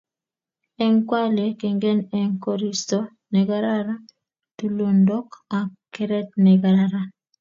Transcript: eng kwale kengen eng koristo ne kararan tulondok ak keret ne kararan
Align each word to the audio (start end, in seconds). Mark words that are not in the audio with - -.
eng 0.83 0.99
kwale 1.07 1.45
kengen 1.61 1.99
eng 2.19 2.33
koristo 2.43 2.99
ne 3.31 3.41
kararan 3.49 4.01
tulondok 4.57 5.27
ak 5.59 5.69
keret 5.93 6.29
ne 6.43 6.53
kararan 6.61 7.09